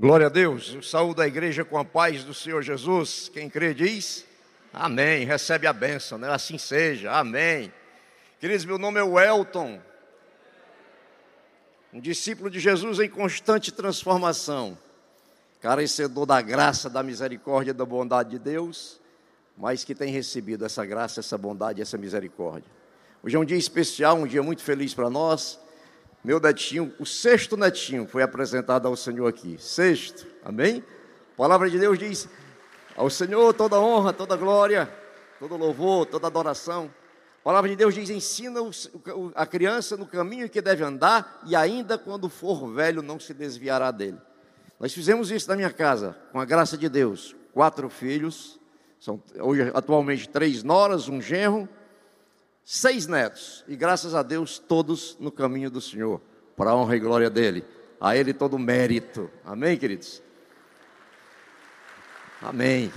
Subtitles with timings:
[0.00, 0.74] Glória a Deus.
[0.74, 3.30] O saúde da igreja com a paz do Senhor Jesus.
[3.30, 4.24] Quem crê diz
[4.72, 5.26] amém.
[5.26, 6.30] Recebe a bênção, né?
[6.30, 7.12] Assim seja.
[7.12, 7.70] Amém.
[8.40, 9.78] Queridos, meu nome é Welton.
[11.92, 14.78] Um discípulo de Jesus em constante transformação.
[15.60, 18.98] Carecedor da graça, da misericórdia, da bondade de Deus,
[19.54, 22.70] mas que tem recebido essa graça, essa bondade, essa misericórdia.
[23.22, 25.60] Hoje é um dia especial, um dia muito feliz para nós
[26.22, 29.56] meu netinho, o sexto netinho, foi apresentado ao Senhor aqui.
[29.58, 30.84] Sexto, amém?
[31.34, 32.28] A palavra de Deus diz:
[32.94, 34.92] ao Senhor toda honra, toda glória,
[35.38, 36.90] todo louvor, toda adoração.
[37.40, 38.60] A palavra de Deus diz: ensina
[39.34, 43.90] a criança no caminho que deve andar, e ainda quando for velho, não se desviará
[43.90, 44.18] dele.
[44.78, 47.34] Nós fizemos isso na minha casa, com a graça de Deus.
[47.54, 48.60] Quatro filhos,
[48.98, 51.66] são hoje atualmente três noras, um genro
[52.72, 56.20] seis netos, e graças a Deus, todos no caminho do Senhor,
[56.56, 57.64] para a honra e glória dele.
[58.00, 59.28] A ele todo mérito.
[59.44, 60.22] Amém, queridos?
[62.40, 62.92] Amém.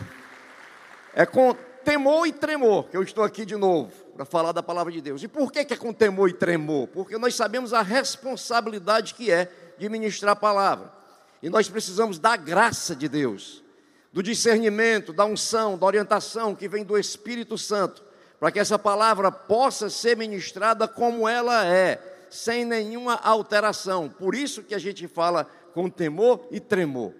[1.16, 4.94] É com temor e tremor que eu estou aqui de novo para falar da palavra
[4.94, 5.24] de Deus.
[5.24, 6.88] E por que, que é com temor e tremor?
[6.90, 10.94] Porque nós sabemos a responsabilidade que é de ministrar a palavra.
[11.42, 13.64] E nós precisamos da graça de Deus,
[14.14, 18.13] do discernimento, da unção, da orientação que vem do Espírito Santo
[18.44, 24.10] para que essa palavra possa ser ministrada como ela é, sem nenhuma alteração.
[24.10, 27.14] Por isso que a gente fala com temor e tremor.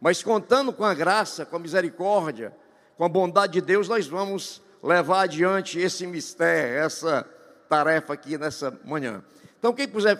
[0.00, 2.56] Mas contando com a graça, com a misericórdia,
[2.96, 7.28] com a bondade de Deus, nós vamos levar adiante esse mistério, essa
[7.68, 9.22] tarefa aqui nessa manhã.
[9.58, 10.16] Então, quem puder,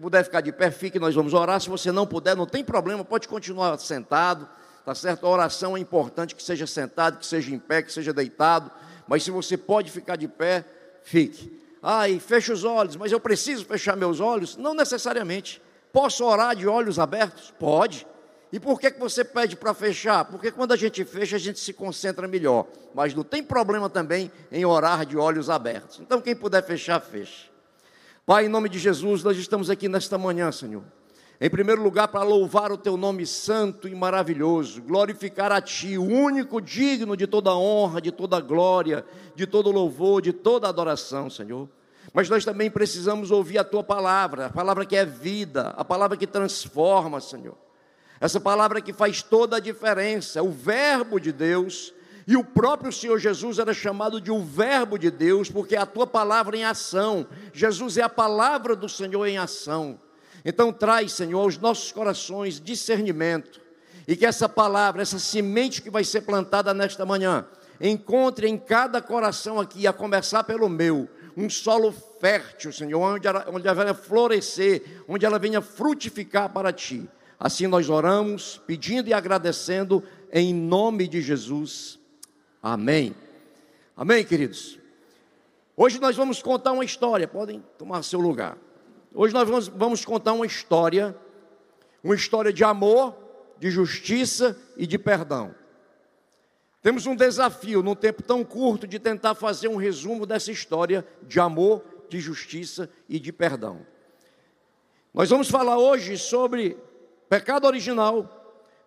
[0.00, 1.60] puder ficar de pé, fique, nós vamos orar.
[1.60, 4.48] Se você não puder, não tem problema, pode continuar sentado,
[4.84, 5.26] tá certo?
[5.26, 8.70] A oração é importante que seja sentado, que seja em pé, que seja deitado
[9.06, 10.64] mas se você pode ficar de pé,
[11.02, 11.62] fique.
[11.82, 14.56] Ai, feche os olhos, mas eu preciso fechar meus olhos?
[14.56, 15.60] Não necessariamente.
[15.92, 17.52] Posso orar de olhos abertos?
[17.58, 18.06] Pode.
[18.50, 20.24] E por que, que você pede para fechar?
[20.24, 22.66] Porque quando a gente fecha, a gente se concentra melhor.
[22.94, 26.00] Mas não tem problema também em orar de olhos abertos.
[26.00, 27.50] Então, quem puder fechar, feche.
[28.24, 30.84] Pai, em nome de Jesus, nós estamos aqui nesta manhã, Senhor.
[31.40, 36.04] Em primeiro lugar, para louvar o teu nome santo e maravilhoso, glorificar a ti, o
[36.04, 41.68] único digno de toda honra, de toda glória, de todo louvor, de toda adoração, Senhor.
[42.12, 46.16] Mas nós também precisamos ouvir a tua palavra, a palavra que é vida, a palavra
[46.16, 47.56] que transforma, Senhor.
[48.20, 51.92] Essa palavra que faz toda a diferença, o Verbo de Deus,
[52.26, 55.84] e o próprio Senhor Jesus era chamado de o Verbo de Deus, porque é a
[55.84, 57.26] tua palavra em ação.
[57.52, 59.98] Jesus é a palavra do Senhor em ação.
[60.44, 63.60] Então, traz, Senhor, aos nossos corações discernimento,
[64.06, 67.46] e que essa palavra, essa semente que vai ser plantada nesta manhã,
[67.80, 73.46] encontre em cada coração aqui, a começar pelo meu, um solo fértil, Senhor, onde ela,
[73.48, 77.08] onde ela venha florescer, onde ela venha frutificar para ti.
[77.40, 80.02] Assim nós oramos, pedindo e agradecendo,
[80.32, 81.98] em nome de Jesus.
[82.62, 83.14] Amém.
[83.96, 84.78] Amém, queridos.
[85.76, 88.56] Hoje nós vamos contar uma história, podem tomar seu lugar.
[89.16, 91.16] Hoje nós vamos, vamos contar uma história,
[92.02, 93.14] uma história de amor,
[93.60, 95.54] de justiça e de perdão.
[96.82, 101.38] Temos um desafio, num tempo tão curto, de tentar fazer um resumo dessa história de
[101.38, 103.86] amor, de justiça e de perdão.
[105.14, 106.76] Nós vamos falar hoje sobre
[107.28, 108.28] pecado original,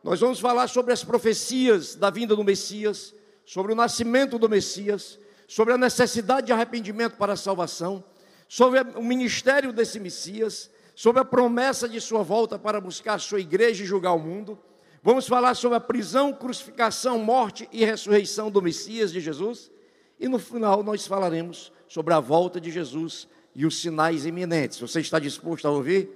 [0.03, 5.17] nós vamos falar sobre as profecias da vinda do Messias, sobre o nascimento do Messias,
[5.47, 8.03] sobre a necessidade de arrependimento para a salvação
[8.47, 13.39] sobre o ministério desse Messias, sobre a promessa de sua volta para buscar a sua
[13.39, 14.57] igreja e julgar o mundo.
[15.03, 19.71] Vamos falar sobre a prisão, crucificação, morte e ressurreição do Messias de Jesus.
[20.19, 24.79] E no final nós falaremos sobre a volta de Jesus e os sinais iminentes.
[24.79, 26.09] Você está disposto a ouvir?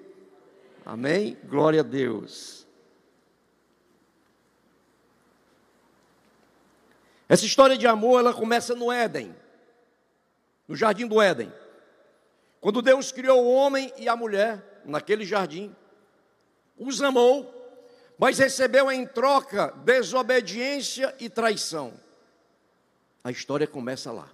[0.86, 1.38] Amém?
[1.46, 2.68] Glória a Deus.
[7.30, 9.34] Essa história de amor, ela começa no Éden,
[10.68, 11.50] no jardim do Éden.
[12.62, 15.76] Quando Deus criou o homem e a mulher naquele jardim,
[16.78, 17.58] os amou,
[18.20, 21.92] mas recebeu em troca desobediência e traição.
[23.24, 24.30] A história começa lá.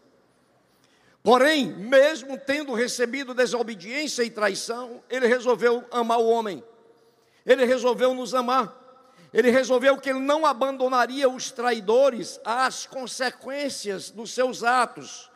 [1.23, 6.61] Porém, mesmo tendo recebido desobediência e traição, ele resolveu amar o homem.
[7.45, 8.75] Ele resolveu nos amar.
[9.33, 15.29] Ele resolveu que ele não abandonaria os traidores às consequências dos seus atos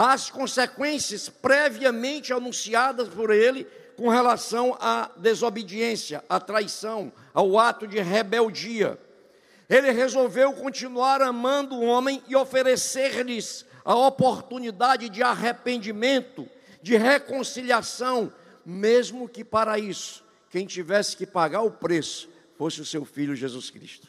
[0.00, 3.66] as consequências previamente anunciadas por ele
[3.96, 8.96] com relação à desobediência, à traição, ao ato de rebeldia.
[9.68, 16.48] Ele resolveu continuar amando o homem e oferecer-lhes a oportunidade de arrependimento,
[16.80, 18.32] de reconciliação,
[18.64, 23.68] mesmo que para isso quem tivesse que pagar o preço fosse o seu filho Jesus
[23.68, 24.06] Cristo.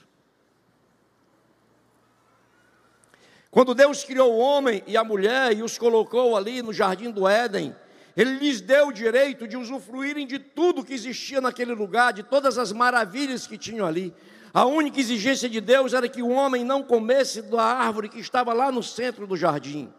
[3.52, 7.28] Quando Deus criou o homem e a mulher e os colocou ali no jardim do
[7.28, 7.76] Éden,
[8.16, 12.58] ele lhes deu o direito de usufruírem de tudo que existia naquele lugar, de todas
[12.58, 14.14] as maravilhas que tinham ali.
[14.54, 18.54] A única exigência de Deus era que o homem não comesse da árvore que estava
[18.54, 19.92] lá no centro do jardim.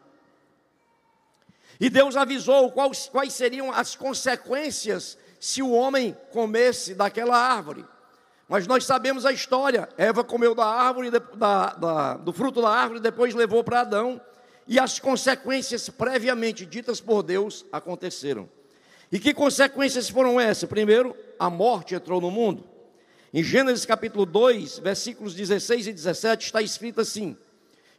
[1.81, 7.85] E Deus avisou quais, quais seriam as consequências se o homem comesse daquela árvore.
[8.51, 9.89] Mas nós sabemos a história.
[9.97, 11.21] Eva comeu da árvore, da,
[11.71, 14.21] da, do fruto da árvore, depois levou para Adão.
[14.67, 18.49] E as consequências previamente ditas por Deus aconteceram.
[19.13, 20.69] E que consequências foram essas?
[20.69, 22.65] Primeiro, a morte entrou no mundo.
[23.33, 27.37] Em Gênesis capítulo 2, versículos 16 e 17, está escrito assim: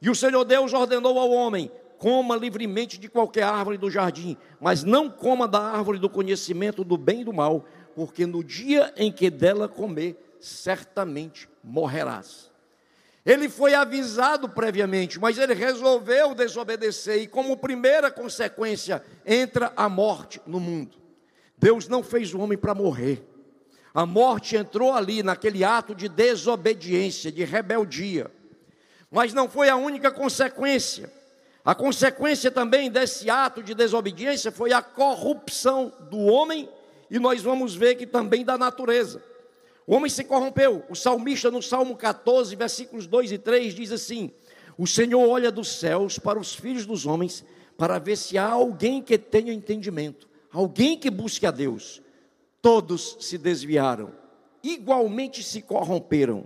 [0.01, 4.83] E o Senhor Deus ordenou ao homem: coma livremente de qualquer árvore do jardim, mas
[4.83, 7.63] não coma da árvore do conhecimento do bem e do mal,
[7.95, 12.51] porque no dia em que dela comer, certamente morrerás.
[13.25, 20.41] Ele foi avisado previamente, mas ele resolveu desobedecer, e como primeira consequência, entra a morte
[20.47, 20.97] no mundo.
[21.55, 23.23] Deus não fez o homem para morrer.
[23.93, 28.31] A morte entrou ali naquele ato de desobediência, de rebeldia.
[29.11, 31.11] Mas não foi a única consequência.
[31.63, 36.67] A consequência também desse ato de desobediência foi a corrupção do homem,
[37.09, 39.21] e nós vamos ver que também da natureza.
[39.87, 40.83] O homem se corrompeu.
[40.89, 44.31] O salmista, no Salmo 14, versículos 2 e 3, diz assim:
[44.77, 47.43] O Senhor olha dos céus para os filhos dos homens,
[47.77, 52.01] para ver se há alguém que tenha entendimento, alguém que busque a Deus
[52.61, 54.13] todos se desviaram,
[54.63, 56.45] igualmente se corromperam.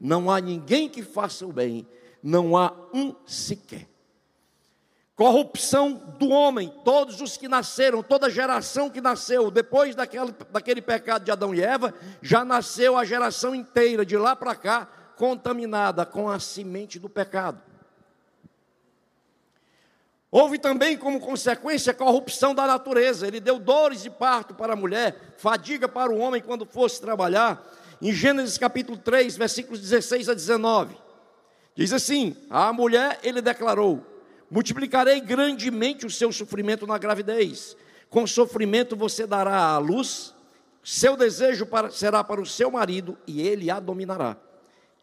[0.00, 1.86] Não há ninguém que faça o bem,
[2.22, 3.88] não há um sequer.
[5.22, 11.22] Corrupção do homem, todos os que nasceram, toda geração que nasceu, depois daquele, daquele pecado
[11.22, 16.28] de Adão e Eva, já nasceu a geração inteira, de lá para cá, contaminada com
[16.28, 17.62] a semente do pecado.
[20.28, 23.24] Houve também como consequência a corrupção da natureza.
[23.24, 27.64] Ele deu dores de parto para a mulher, fadiga para o homem quando fosse trabalhar.
[28.02, 30.96] Em Gênesis capítulo 3, versículos 16 a 19.
[31.76, 34.11] Diz assim: A mulher ele declarou:
[34.52, 37.74] Multiplicarei grandemente o seu sofrimento na gravidez.
[38.10, 40.34] Com sofrimento você dará à luz,
[40.84, 44.36] seu desejo para, será para o seu marido e ele a dominará.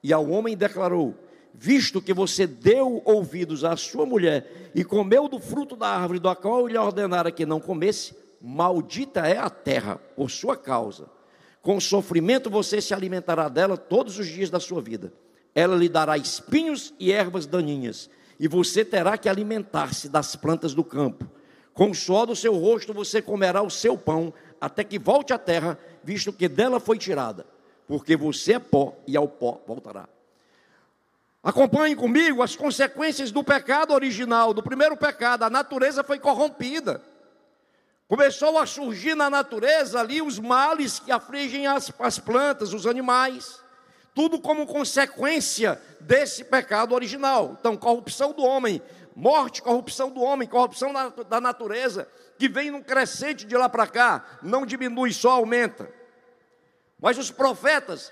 [0.04, 1.16] E ao homem declarou:
[1.52, 6.36] visto que você deu ouvidos à sua mulher e comeu do fruto da árvore da
[6.36, 11.10] qual lhe ordenara que não comesse, maldita é a terra por sua causa.
[11.60, 15.12] Com sofrimento você se alimentará dela todos os dias da sua vida.
[15.56, 20.84] Ela lhe dará espinhos e ervas daninhas, e você terá que alimentar-se das plantas do
[20.84, 21.30] campo.
[21.74, 25.38] Com o suor do seu rosto você comerá o seu pão, até que volte à
[25.38, 27.46] terra, visto que dela foi tirada,
[27.88, 30.08] porque você é pó e ao pó voltará.
[31.42, 35.44] Acompanhe comigo as consequências do pecado original, do primeiro pecado.
[35.44, 37.02] A natureza foi corrompida.
[38.10, 43.62] Começou a surgir na natureza ali os males que afligem as, as plantas, os animais.
[44.20, 47.56] Tudo como consequência desse pecado original.
[47.58, 48.82] Então, corrupção do homem,
[49.16, 52.06] morte, corrupção do homem, corrupção da, da natureza,
[52.38, 55.90] que vem num crescente de lá para cá, não diminui, só aumenta.
[57.00, 58.12] Mas os profetas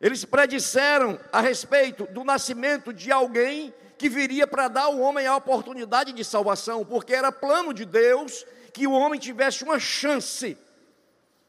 [0.00, 5.34] eles predisseram a respeito do nascimento de alguém que viria para dar ao homem a
[5.34, 10.56] oportunidade de salvação, porque era plano de Deus que o homem tivesse uma chance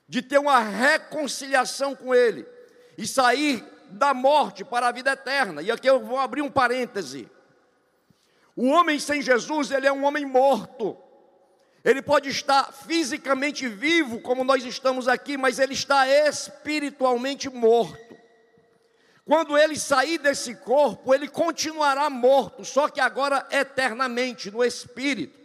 [0.07, 2.57] de ter uma reconciliação com Ele
[2.99, 5.61] e sair da morte para a vida eterna.
[5.61, 7.31] E aqui eu vou abrir um parêntese.
[8.53, 10.97] O homem sem Jesus, ele é um homem morto.
[11.81, 18.17] Ele pode estar fisicamente vivo, como nós estamos aqui, mas ele está espiritualmente morto.
[19.23, 25.39] Quando ele sair desse corpo, ele continuará morto, só que agora eternamente, no espírito.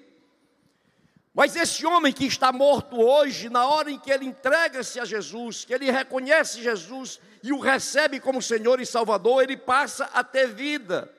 [1.32, 5.64] Mas esse homem que está morto hoje, na hora em que ele entrega-se a Jesus,
[5.64, 10.48] que ele reconhece Jesus e o recebe como Senhor e Salvador, ele passa a ter
[10.48, 11.12] vida.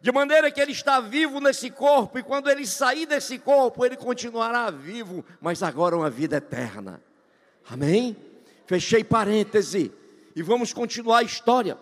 [0.00, 3.94] De maneira que ele está vivo nesse corpo, e quando ele sair desse corpo, ele
[3.94, 7.02] continuará vivo, mas agora uma vida eterna.
[7.68, 8.16] Amém?
[8.64, 9.92] Fechei parêntese
[10.34, 11.76] e vamos continuar a história.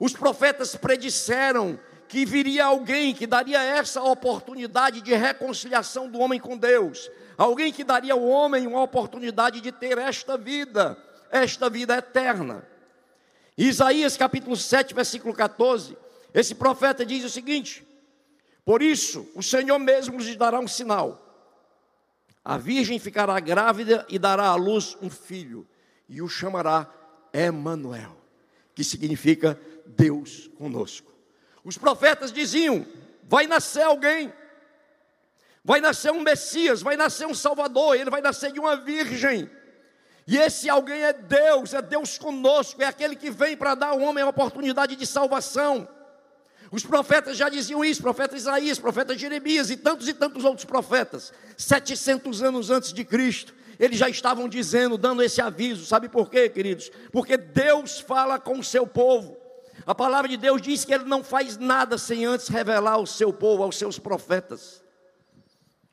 [0.00, 6.58] Os profetas predisseram que viria alguém que daria essa oportunidade de reconciliação do homem com
[6.58, 7.08] Deus,
[7.38, 10.98] alguém que daria ao homem uma oportunidade de ter esta vida,
[11.30, 12.68] esta vida eterna.
[13.62, 15.94] Isaías capítulo 7, versículo 14,
[16.32, 17.86] esse profeta diz o seguinte:
[18.64, 21.26] Por isso o Senhor mesmo lhes dará um sinal.
[22.42, 25.68] A virgem ficará grávida e dará à luz um filho,
[26.08, 26.90] e o chamará
[27.34, 28.16] Emanuel.
[28.74, 31.12] que significa Deus conosco.
[31.62, 32.86] Os profetas diziam:
[33.24, 34.32] vai nascer alguém,
[35.62, 39.50] vai nascer um Messias, vai nascer um Salvador, ele vai nascer de uma virgem.
[40.26, 44.00] E esse alguém é Deus, é Deus conosco, é aquele que vem para dar ao
[44.00, 45.88] homem a oportunidade de salvação.
[46.70, 51.32] Os profetas já diziam isso, profeta Isaías, profeta Jeremias e tantos e tantos outros profetas,
[51.56, 56.50] 700 anos antes de Cristo, eles já estavam dizendo, dando esse aviso, sabe por quê,
[56.50, 56.90] queridos?
[57.10, 59.38] Porque Deus fala com o seu povo.
[59.86, 63.32] A palavra de Deus diz que ele não faz nada sem antes revelar ao seu
[63.32, 64.84] povo, aos seus profetas.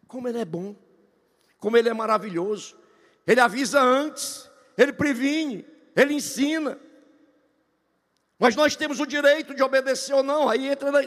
[0.05, 0.75] Como ele é bom,
[1.59, 2.76] como ele é maravilhoso.
[3.27, 6.79] Ele avisa antes, ele previne, ele ensina.
[8.39, 11.01] Mas nós temos o direito de obedecer ou não, aí entra na,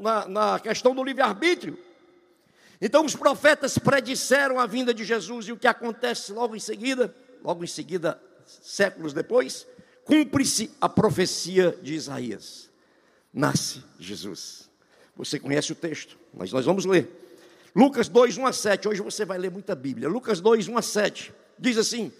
[0.00, 1.78] na, na questão do livre-arbítrio.
[2.80, 7.14] Então os profetas predisseram a vinda de Jesus e o que acontece logo em seguida,
[7.44, 9.66] logo em seguida, séculos depois,
[10.04, 12.70] cumpre-se a profecia de Isaías.
[13.32, 14.68] Nasce Jesus.
[15.14, 17.08] Você conhece o texto, mas nós vamos ler.
[17.74, 18.88] Lucas 2, 1 a 7.
[18.88, 20.08] Hoje você vai ler muita Bíblia.
[20.08, 21.32] Lucas 2, 1 a 7.
[21.62, 22.10] Diz assim: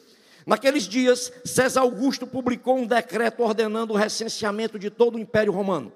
[0.46, 5.92] Naqueles dias, César Augusto publicou um decreto ordenando o recenseamento de todo o Império Romano.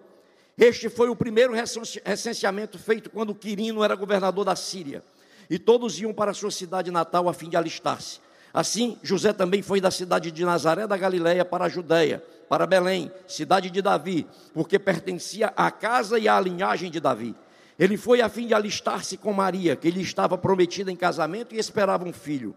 [0.59, 5.01] Este foi o primeiro recenseamento feito quando Quirino era governador da Síria.
[5.49, 8.19] E todos iam para sua cidade natal a fim de alistar-se.
[8.53, 13.13] Assim, José também foi da cidade de Nazaré da Galiléia para a Judéia, para Belém,
[13.29, 17.37] cidade de Davi, porque pertencia à casa e à linhagem de Davi.
[17.79, 21.59] Ele foi a fim de alistar-se com Maria, que lhe estava prometida em casamento e
[21.59, 22.57] esperava um filho.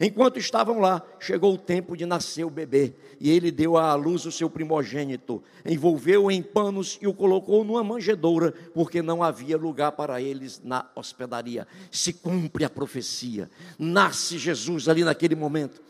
[0.00, 4.24] Enquanto estavam lá, chegou o tempo de nascer o bebê, e ele deu à luz
[4.24, 9.92] o seu primogênito, envolveu-o em panos e o colocou numa manjedoura, porque não havia lugar
[9.92, 11.68] para eles na hospedaria.
[11.90, 15.82] Se cumpre a profecia, nasce Jesus ali naquele momento.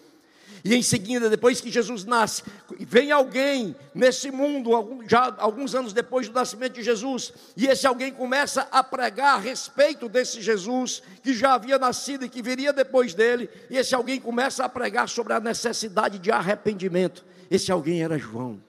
[0.65, 2.43] E em seguida, depois que Jesus nasce,
[2.81, 4.71] vem alguém nesse mundo,
[5.09, 9.41] já alguns anos depois do nascimento de Jesus, e esse alguém começa a pregar a
[9.41, 14.21] respeito desse Jesus que já havia nascido e que viria depois dele, e esse alguém
[14.21, 17.25] começa a pregar sobre a necessidade de arrependimento.
[17.51, 18.63] Esse alguém era João.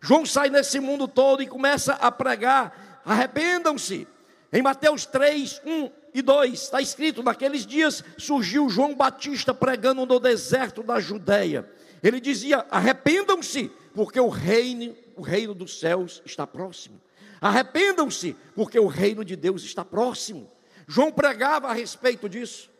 [0.00, 4.08] João sai nesse mundo todo e começa a pregar: arrependam-se.
[4.52, 10.18] Em Mateus 3, 1 e 2, está escrito: naqueles dias surgiu João Batista pregando no
[10.18, 11.70] deserto da Judéia.
[12.02, 17.00] Ele dizia: arrependam-se, porque o reino, o reino dos céus está próximo.
[17.40, 20.50] Arrependam-se, porque o reino de Deus está próximo.
[20.86, 22.70] João pregava a respeito disso.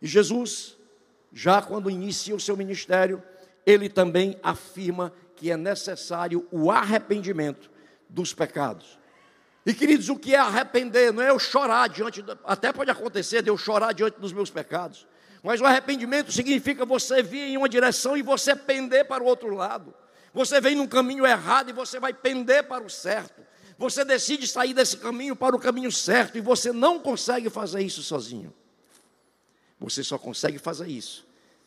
[0.00, 0.76] E Jesus,
[1.32, 3.22] já quando inicia o seu ministério,
[3.64, 7.70] ele também afirma que é necessário o arrependimento
[8.08, 8.98] dos pecados.
[9.64, 11.12] E queridos, o que é arrepender?
[11.12, 15.06] Não é eu chorar diante, até pode acontecer de eu chorar diante dos meus pecados,
[15.42, 19.54] mas o arrependimento significa você vir em uma direção e você pender para o outro
[19.54, 19.94] lado.
[20.34, 23.42] Você vem num caminho errado e você vai pender para o certo.
[23.78, 28.02] Você decide sair desse caminho para o caminho certo e você não consegue fazer isso
[28.02, 28.52] sozinho.
[29.78, 31.26] Você só consegue fazer isso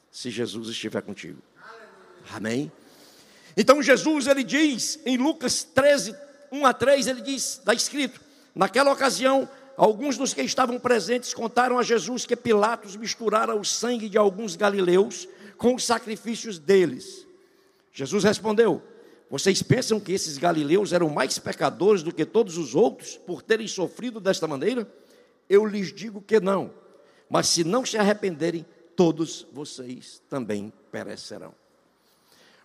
[0.10, 1.42] se Jesus estiver contigo.
[2.32, 2.72] Amém?
[3.58, 6.16] Então Jesus ele diz em Lucas 13,
[6.52, 8.20] 1 a 3, ele diz, está escrito:
[8.54, 14.10] naquela ocasião, alguns dos que estavam presentes contaram a Jesus que Pilatos misturara o sangue
[14.10, 17.26] de alguns galileus com os sacrifícios deles.
[17.92, 18.82] Jesus respondeu:
[19.30, 23.68] Vocês pensam que esses galileus eram mais pecadores do que todos os outros por terem
[23.68, 24.90] sofrido desta maneira?
[25.50, 26.72] Eu lhes digo que não.
[27.30, 31.54] Mas se não se arrependerem, todos vocês também perecerão.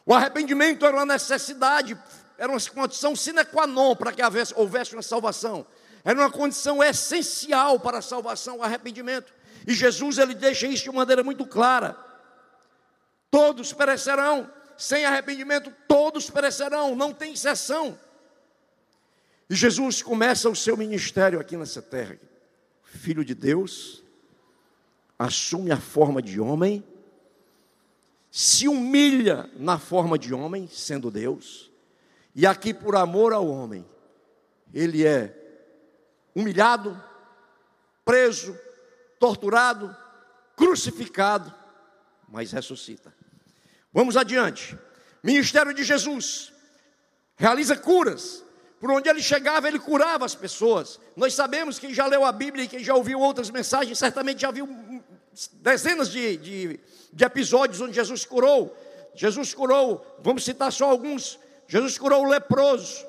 [0.05, 1.97] O arrependimento era uma necessidade
[2.41, 4.23] era uma condição sine qua non para que
[4.57, 5.67] houvesse uma salvação.
[6.03, 9.31] Era uma condição essencial para a salvação, o arrependimento.
[9.67, 11.95] E Jesus ele deixa isso de maneira muito clara.
[13.31, 17.99] Todos perecerão, sem arrependimento todos perecerão, não tem exceção.
[19.51, 22.17] E Jesus começa o seu ministério aqui nessa terra.
[22.85, 24.03] Filho de Deus,
[25.19, 26.83] assume a forma de homem,
[28.31, 31.70] se humilha na forma de homem, sendo Deus
[32.35, 33.85] e aqui, por amor ao homem,
[34.73, 35.35] ele é
[36.35, 37.03] humilhado,
[38.05, 38.57] preso,
[39.19, 39.95] torturado,
[40.57, 41.53] crucificado,
[42.29, 43.13] mas ressuscita.
[43.93, 44.79] Vamos adiante.
[45.23, 46.53] Ministério de Jesus
[47.37, 48.45] realiza curas.
[48.79, 50.99] Por onde ele chegava, ele curava as pessoas.
[51.15, 54.51] Nós sabemos, quem já leu a Bíblia e quem já ouviu outras mensagens, certamente já
[54.51, 54.67] viu
[55.55, 56.81] dezenas de, de,
[57.13, 58.75] de episódios onde Jesus curou.
[59.15, 61.39] Jesus curou, vamos citar só alguns
[61.71, 63.07] Jesus curou o leproso.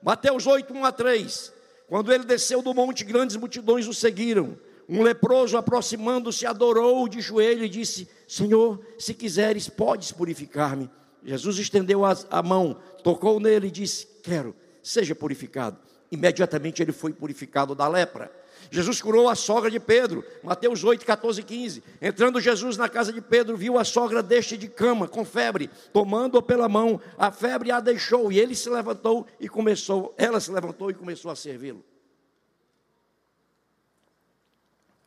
[0.00, 1.52] Mateus 8, 1 a 3.
[1.88, 4.56] Quando ele desceu do monte, grandes multidões o seguiram.
[4.88, 10.88] Um leproso, aproximando-se, adorou de joelho e disse: Senhor, se quiseres, podes purificar-me.
[11.24, 15.76] Jesus estendeu a, a mão, tocou nele e disse: Quero, seja purificado.
[16.08, 18.30] Imediatamente ele foi purificado da lepra.
[18.74, 21.84] Jesus curou a sogra de Pedro, Mateus 8, 14 e 15.
[22.02, 26.42] Entrando Jesus na casa de Pedro, viu a sogra deste de cama, com febre, tomando-a
[26.42, 30.90] pela mão, a febre a deixou, e ele se levantou e começou, ela se levantou
[30.90, 31.84] e começou a servi-lo.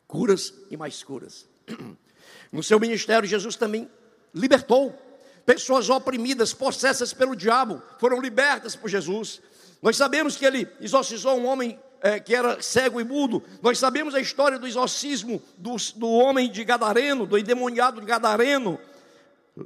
[0.07, 1.45] Curas e mais curas.
[2.49, 3.89] No seu ministério, Jesus também
[4.33, 4.97] libertou
[5.45, 9.41] pessoas oprimidas, possessas pelo diabo, foram libertas por Jesus.
[9.81, 13.43] Nós sabemos que ele exorcizou um homem é, que era cego e mudo.
[13.61, 18.79] Nós sabemos a história do exorcismo do, do homem de Gadareno, do endemoniado de Gadareno.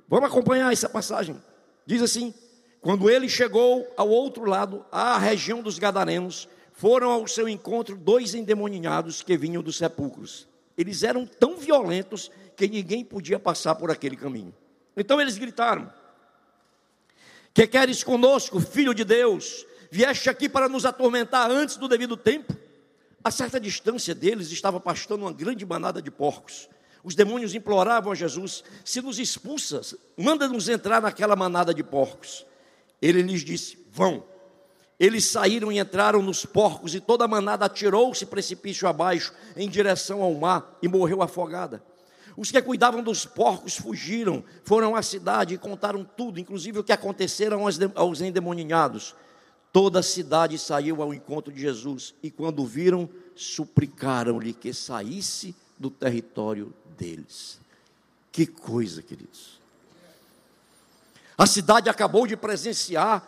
[0.07, 1.41] Vamos acompanhar essa passagem.
[1.85, 2.33] Diz assim:
[2.81, 8.33] quando ele chegou ao outro lado, à região dos Gadarenos, foram ao seu encontro dois
[8.33, 10.47] endemoniados que vinham dos sepulcros.
[10.77, 14.53] Eles eram tão violentos que ninguém podia passar por aquele caminho.
[14.97, 15.91] Então eles gritaram:
[17.53, 19.65] Que queres conosco, filho de Deus?
[19.93, 22.55] Vieste aqui para nos atormentar antes do devido tempo?
[23.21, 26.69] A certa distância deles estava pastando uma grande manada de porcos.
[27.03, 32.45] Os demônios imploravam a Jesus: Se nos expulsas, manda-nos entrar naquela manada de porcos.
[33.01, 34.23] Ele lhes disse: Vão.
[34.97, 40.21] Eles saíram e entraram nos porcos, e toda a manada atirou-se precipício abaixo, em direção
[40.21, 41.83] ao mar, e morreu afogada.
[42.37, 46.93] Os que cuidavam dos porcos fugiram, foram à cidade e contaram tudo, inclusive o que
[46.93, 47.63] aconteceram
[47.95, 49.15] aos endemoninhados.
[49.71, 55.89] Toda a cidade saiu ao encontro de Jesus e, quando viram, suplicaram-lhe que saísse do
[55.89, 57.59] território deles.
[58.31, 59.59] Que coisa, queridos.
[61.37, 63.25] A cidade acabou de presenciar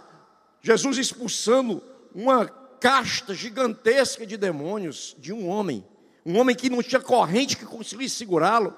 [0.61, 1.81] Jesus expulsando
[2.13, 5.83] uma casta gigantesca de demônios de um homem,
[6.25, 8.73] um homem que não tinha corrente que conseguisse segurá-lo.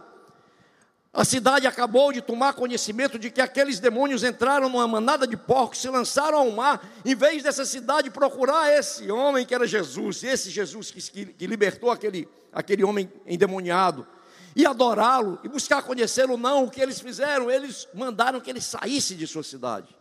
[1.16, 5.80] A cidade acabou de tomar conhecimento de que aqueles demônios entraram numa manada de porcos,
[5.80, 10.50] se lançaram ao mar, em vez dessa cidade procurar esse homem que era Jesus, esse
[10.50, 14.06] Jesus que, que libertou aquele, aquele homem endemoniado,
[14.54, 17.50] e adorá-lo, e buscar conhecê-lo, não, o que eles fizeram?
[17.50, 19.96] Eles mandaram que ele saísse de sua cidade.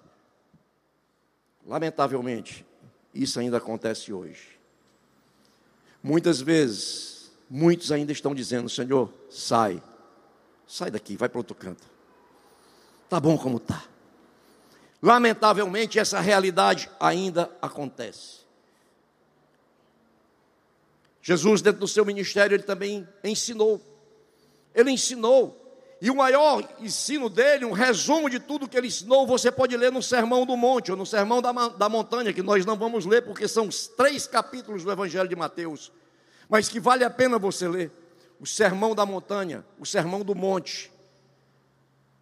[1.65, 2.67] Lamentavelmente,
[3.15, 4.59] isso ainda acontece hoje.
[6.03, 9.83] Muitas vezes, muitos ainda estão dizendo: Senhor, sai
[10.67, 11.85] Sai daqui, vai para outro canto.
[13.09, 13.85] Tá bom como tá.
[15.03, 18.45] Lamentavelmente, essa realidade ainda acontece.
[21.21, 23.81] Jesus, dentro do seu ministério, ele também ensinou.
[24.75, 25.61] Ele ensinou.
[26.01, 29.91] E o maior ensino dele, um resumo de tudo que ele ensinou, você pode ler
[29.91, 33.23] no Sermão do Monte, ou no Sermão da, da Montanha, que nós não vamos ler,
[33.23, 35.93] porque são os três capítulos do Evangelho de Mateus,
[36.49, 38.04] mas que vale a pena você ler
[38.41, 40.93] o sermão da montanha, o sermão do monte.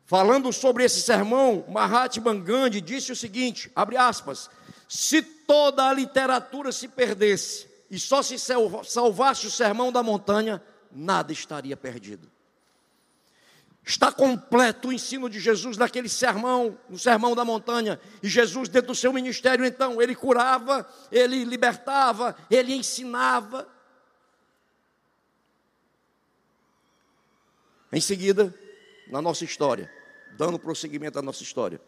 [0.05, 4.51] Falando sobre esse sermão, Mahatma Gandhi disse o seguinte: abre aspas,
[4.88, 11.33] se toda a literatura se perdesse e só se salvasse o sermão da montanha, nada
[11.33, 12.31] estaria perdido.
[13.85, 17.98] Está completo o ensino de Jesus naquele sermão, no sermão da montanha.
[18.22, 23.66] E Jesus, dentro do seu ministério, então, ele curava, ele libertava, ele ensinava.
[27.92, 28.55] Em seguida,
[29.09, 29.90] na nossa história,
[30.37, 31.81] dando prosseguimento à nossa história,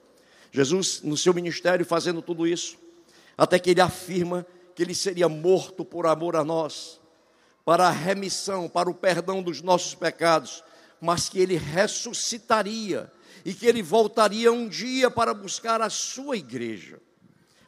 [0.52, 2.76] Jesus, no seu ministério, fazendo tudo isso,
[3.36, 7.00] até que ele afirma que ele seria morto por amor a nós,
[7.64, 10.62] para a remissão, para o perdão dos nossos pecados,
[11.00, 13.10] mas que ele ressuscitaria
[13.44, 17.00] e que ele voltaria um dia para buscar a sua igreja.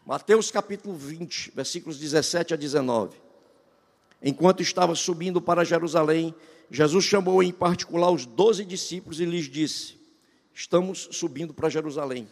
[0.05, 3.17] Mateus capítulo 20, versículos 17 a 19.
[4.23, 6.35] Enquanto estava subindo para Jerusalém,
[6.71, 9.99] Jesus chamou em particular os doze discípulos e lhes disse:
[10.55, 12.29] Estamos subindo para Jerusalém.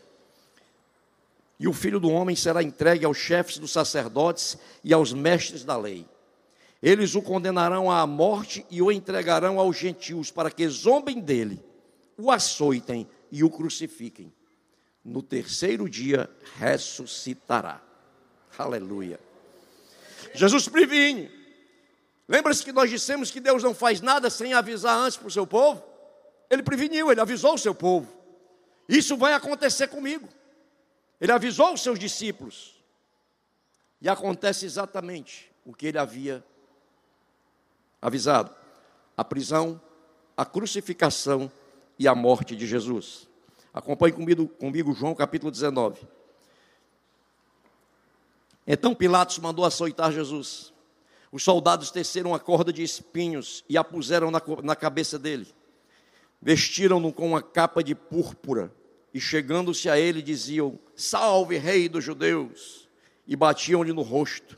[1.58, 5.76] E o filho do homem será entregue aos chefes dos sacerdotes e aos mestres da
[5.76, 6.04] lei.
[6.82, 11.62] Eles o condenarão à morte e o entregarão aos gentios para que zombem dele,
[12.18, 14.32] o açoitem e o crucifiquem.
[15.04, 17.80] No terceiro dia ressuscitará.
[18.58, 19.18] Aleluia.
[20.34, 21.30] Jesus previne
[22.28, 25.46] Lembra-se que nós dissemos que Deus não faz nada sem avisar antes para o seu
[25.46, 25.82] povo?
[26.50, 28.08] Ele preveniu, ele avisou o seu povo.
[28.88, 30.28] Isso vai acontecer comigo.
[31.20, 32.74] Ele avisou os seus discípulos.
[34.00, 36.44] E acontece exatamente o que ele havia
[38.00, 38.54] avisado:
[39.16, 39.80] a prisão,
[40.36, 41.50] a crucificação
[41.98, 43.26] e a morte de Jesus.
[43.72, 46.06] Acompanhe comigo, comigo João capítulo 19.
[48.66, 50.73] Então Pilatos mandou açoitar Jesus.
[51.34, 55.48] Os soldados teceram uma corda de espinhos e a puseram na, na cabeça dele.
[56.40, 58.72] Vestiram-no com uma capa de púrpura
[59.12, 62.88] e, chegando-se a ele, diziam: Salve, Rei dos Judeus!
[63.26, 64.56] E batiam-lhe no rosto.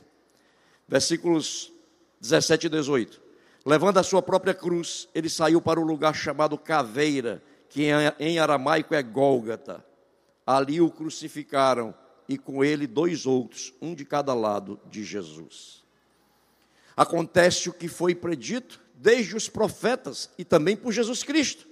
[0.87, 1.73] Versículos
[2.21, 3.21] 17 e 18.
[3.65, 7.87] Levando a sua própria cruz, ele saiu para o lugar chamado Caveira, que
[8.19, 9.83] em aramaico é Gólgata.
[10.45, 11.91] Ali o crucificaram
[12.29, 15.86] e com ele dois outros, um de cada lado de Jesus.
[16.97, 21.67] Acontece o que foi predito desde os profetas e também por Jesus Cristo.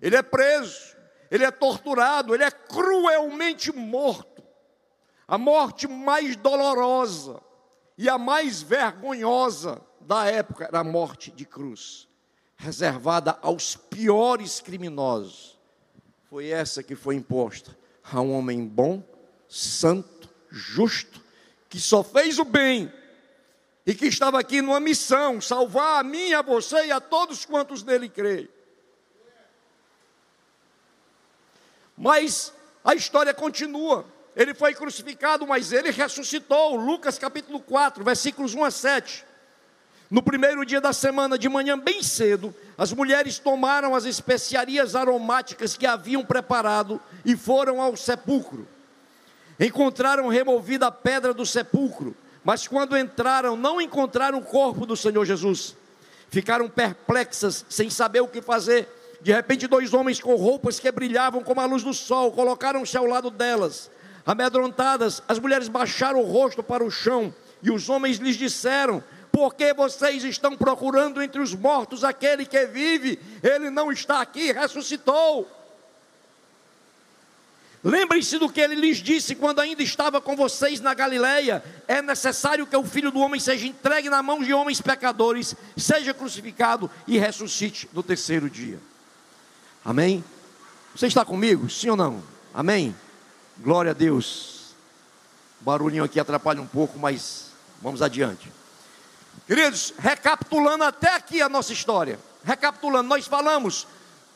[0.00, 0.96] Ele é preso,
[1.30, 4.42] ele é torturado, ele é cruelmente morto.
[5.28, 7.42] A morte mais dolorosa
[7.98, 12.08] e a mais vergonhosa da época era a morte de cruz,
[12.56, 15.58] reservada aos piores criminosos.
[16.30, 19.02] Foi essa que foi imposta a um homem bom,
[19.46, 21.22] santo, justo,
[21.68, 22.90] que só fez o bem
[23.86, 27.82] e que estava aqui numa missão, salvar a mim, a você e a todos quantos
[27.82, 28.48] nele creem.
[31.96, 34.06] Mas a história continua.
[34.34, 36.76] Ele foi crucificado, mas ele ressuscitou.
[36.76, 39.24] Lucas capítulo 4, versículos 1 a 7.
[40.10, 45.76] No primeiro dia da semana, de manhã bem cedo, as mulheres tomaram as especiarias aromáticas
[45.76, 48.66] que haviam preparado e foram ao sepulcro.
[49.58, 55.24] Encontraram removida a pedra do sepulcro mas quando entraram, não encontraram o corpo do Senhor
[55.24, 55.74] Jesus.
[56.28, 58.86] Ficaram perplexas, sem saber o que fazer.
[59.22, 63.06] De repente, dois homens com roupas que brilhavam como a luz do sol colocaram-se ao
[63.06, 63.90] lado delas.
[64.26, 69.02] Amedrontadas, as mulheres baixaram o rosto para o chão e os homens lhes disseram:
[69.32, 73.18] Por que vocês estão procurando entre os mortos aquele que vive?
[73.42, 75.48] Ele não está aqui, ressuscitou.
[77.84, 82.66] Lembrem-se do que ele lhes disse quando ainda estava com vocês na Galileia: é necessário
[82.66, 87.18] que o filho do homem seja entregue na mão de homens pecadores, seja crucificado e
[87.18, 88.80] ressuscite no terceiro dia.
[89.84, 90.24] Amém?
[90.96, 91.68] Você está comigo?
[91.68, 92.22] Sim ou não?
[92.54, 92.96] Amém?
[93.58, 94.74] Glória a Deus.
[95.60, 97.50] O barulhinho aqui atrapalha um pouco, mas
[97.82, 98.50] vamos adiante.
[99.46, 102.18] Queridos, recapitulando até aqui a nossa história.
[102.44, 103.86] Recapitulando, nós falamos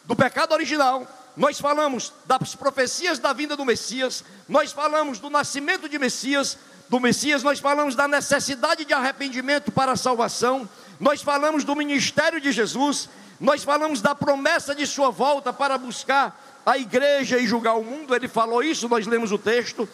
[0.04, 1.06] do pecado original,
[1.38, 6.98] nós falamos das profecias da vinda do Messias, nós falamos do nascimento de Messias, do
[6.98, 12.50] Messias, nós falamos da necessidade de arrependimento para a salvação, nós falamos do ministério de
[12.50, 17.84] Jesus, nós falamos da promessa de sua volta para buscar a igreja e julgar o
[17.84, 19.88] mundo, ele falou isso, nós lemos o texto.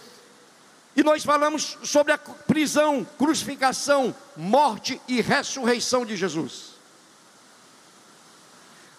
[0.96, 6.73] E nós falamos sobre a prisão, crucificação, morte e ressurreição de Jesus.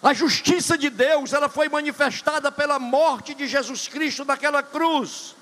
[0.02, 5.34] A justiça de Deus, ela foi manifestada pela morte de Jesus Cristo naquela cruz.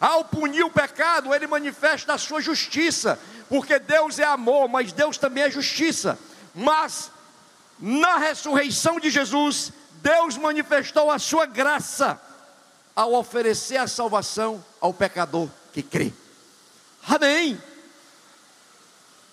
[0.00, 5.16] Ao punir o pecado, ele manifesta a sua justiça, porque Deus é amor, mas Deus
[5.16, 6.18] também é justiça.
[6.54, 7.10] Mas
[7.78, 12.20] na ressurreição de Jesus, Deus manifestou a sua graça
[12.94, 16.12] ao oferecer a salvação ao pecador que crê.
[17.08, 17.60] Amém.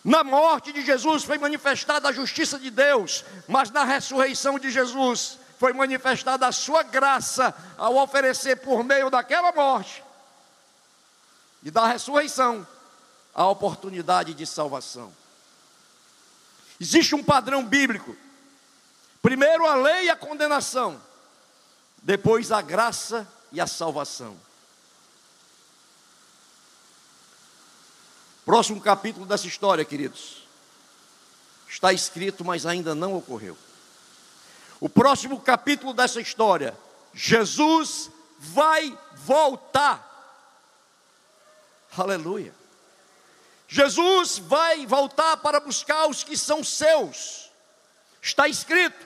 [0.03, 5.37] Na morte de Jesus foi manifestada a justiça de Deus, mas na ressurreição de Jesus
[5.57, 10.03] foi manifestada a sua graça ao oferecer por meio daquela morte
[11.61, 12.65] e da ressurreição
[13.33, 15.13] a oportunidade de salvação.
[16.79, 18.15] Existe um padrão bíblico.
[19.21, 20.99] Primeiro a lei e a condenação,
[22.01, 24.37] depois a graça e a salvação.
[28.49, 30.43] Próximo capítulo dessa história, queridos.
[31.67, 33.55] Está escrito, mas ainda não ocorreu.
[34.79, 36.75] O próximo capítulo dessa história,
[37.13, 38.09] Jesus
[38.39, 40.03] vai voltar.
[41.95, 42.51] Aleluia.
[43.67, 47.51] Jesus vai voltar para buscar os que são seus.
[48.19, 49.05] Está escrito.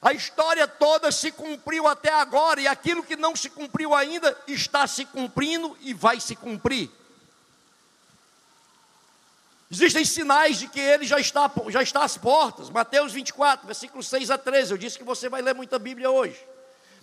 [0.00, 4.86] A história toda se cumpriu até agora e aquilo que não se cumpriu ainda está
[4.86, 6.90] se cumprindo e vai se cumprir.
[9.72, 12.68] Existem sinais de que ele já está, já está às portas.
[12.68, 14.72] Mateus 24, versículos 6 a 13.
[14.72, 16.38] Eu disse que você vai ler muita Bíblia hoje.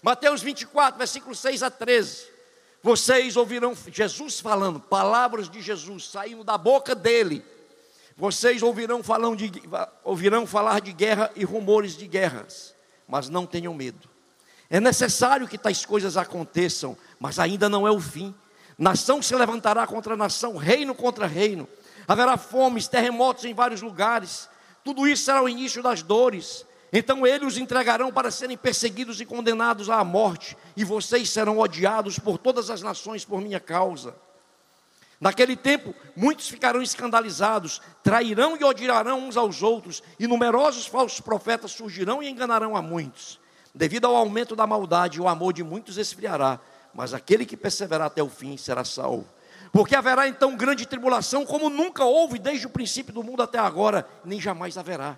[0.04, 2.28] Mateus 24, versículos 6 a 13.
[2.84, 7.44] Vocês ouvirão Jesus falando, palavras de Jesus saindo da boca dele.
[8.16, 9.52] Vocês ouvirão, falando de,
[10.04, 12.76] ouvirão falar de guerra e rumores de guerras,
[13.08, 14.08] mas não tenham medo.
[14.70, 18.34] É necessário que tais coisas aconteçam, mas ainda não é o fim.
[18.78, 21.68] Nação se levantará contra nação, reino contra reino
[22.10, 24.50] haverá fomes, terremotos em vários lugares.
[24.84, 26.66] Tudo isso será o início das dores.
[26.92, 32.18] Então eles os entregarão para serem perseguidos e condenados à morte, e vocês serão odiados
[32.18, 34.16] por todas as nações por minha causa.
[35.22, 41.72] Naquele tempo, muitos ficarão escandalizados, trairão e odiarão uns aos outros, e numerosos falsos profetas
[41.74, 43.40] surgirão e enganarão a muitos.
[43.76, 46.60] Devido ao aumento da maldade, o amor de muitos esfriará,
[46.92, 49.28] mas aquele que perseverar até o fim será salvo.
[49.72, 54.08] Porque haverá então grande tribulação, como nunca houve desde o princípio do mundo até agora,
[54.26, 55.18] nem jamais haverá.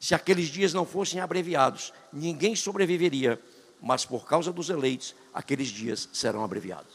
[0.00, 3.40] Se aqueles dias não fossem abreviados, ninguém sobreviveria,
[3.80, 6.94] mas por causa dos eleitos, aqueles dias serão abreviados.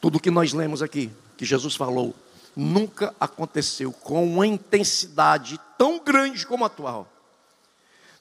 [0.00, 2.14] Tudo que nós lemos aqui, que Jesus falou,
[2.54, 7.08] nunca aconteceu com uma intensidade tão grande como a atual.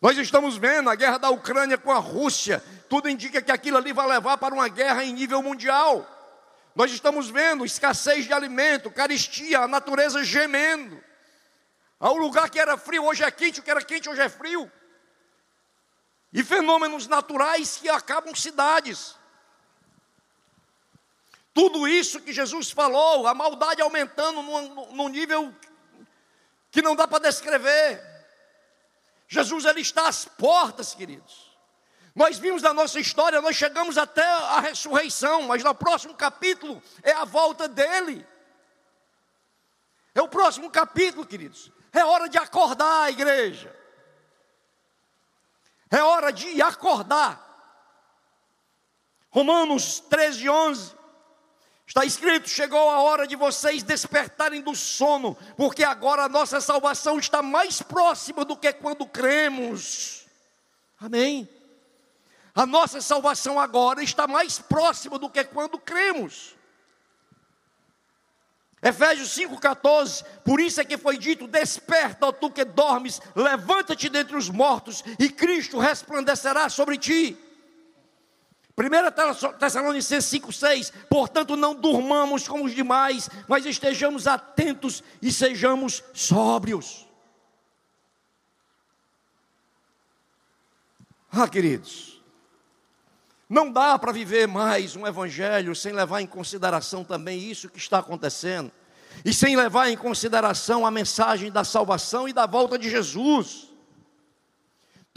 [0.02, 3.92] Nós estamos vendo a guerra da Ucrânia com a Rússia, tudo indica que aquilo ali
[3.94, 6.08] vai levar para uma guerra em nível mundial.
[6.76, 11.04] Nós estamos vendo escassez de alimento, caristia, a natureza gemendo.
[12.00, 14.72] Ao lugar que era frio, hoje é quente, o que era quente, hoje é frio.
[16.32, 19.16] E fenômenos naturais que acabam cidades.
[21.52, 25.52] Tudo isso que Jesus falou, a maldade aumentando num, nível
[26.70, 28.00] que não dá para descrever.
[29.28, 31.48] Jesus ele está às portas, queridos.
[32.16, 37.12] Nós vimos na nossa história, nós chegamos até a ressurreição, mas no próximo capítulo é
[37.12, 38.26] a volta dele.
[40.16, 41.72] É o próximo capítulo, queridos.
[41.94, 43.76] É hora de acordar, igreja.
[45.92, 47.44] É hora de acordar.
[49.30, 50.97] Romanos 13, 11.
[51.88, 57.18] Está escrito: chegou a hora de vocês despertarem do sono, porque agora a nossa salvação
[57.18, 60.26] está mais próxima do que quando cremos.
[61.00, 61.48] Amém.
[62.54, 66.56] A nossa salvação agora está mais próxima do que quando cremos.
[68.82, 74.36] Efésios 5,14, por isso é que foi dito: Desperta, ó tu que dormes, levanta-te dentre
[74.36, 77.38] os mortos, e Cristo resplandecerá sobre ti.
[78.78, 87.08] 1 Tessalonicenses 5,6: Portanto, não durmamos como os demais, mas estejamos atentos e sejamos sóbrios.
[91.32, 92.22] Ah, queridos,
[93.50, 97.98] não dá para viver mais um evangelho sem levar em consideração também isso que está
[97.98, 98.72] acontecendo,
[99.26, 103.67] e sem levar em consideração a mensagem da salvação e da volta de Jesus.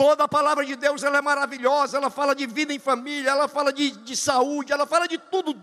[0.00, 3.46] Toda a palavra de Deus ela é maravilhosa, ela fala de vida em família, ela
[3.46, 5.54] fala de, de saúde, ela fala de tudo,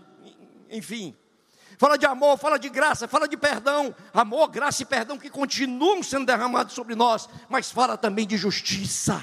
[0.70, 1.12] enfim.
[1.76, 3.92] Fala de amor, fala de graça, fala de perdão.
[4.14, 9.20] Amor, graça e perdão que continuam sendo derramados sobre nós, mas fala também de justiça.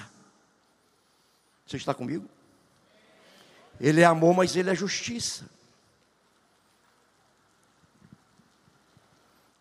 [1.66, 2.30] Você está comigo?
[3.80, 5.46] Ele é amor, mas ele é justiça.